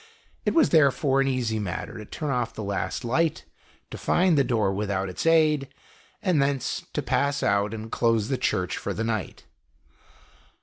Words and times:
It 0.47 0.55
was 0.55 0.69
therefore 0.69 1.21
an 1.21 1.27
easy 1.27 1.59
matter 1.59 1.95
to 1.99 2.05
turn 2.05 2.31
oE 2.31 2.45
the 2.51 2.63
last 2.63 3.05
light, 3.05 3.45
to 3.91 3.99
find 3.99 4.35
the 4.35 4.43
door 4.43 4.73
without 4.73 5.09
its 5.09 5.27
aid, 5.27 5.67
and 6.23 6.41
thence 6.41 6.87
to 6.93 7.03
pass 7.03 7.43
out, 7.43 7.71
and 7.71 7.91
close 7.91 8.27
the 8.27 8.35
Church 8.39 8.77
for 8.77 8.95
the 8.95 9.03
night. 9.03 9.43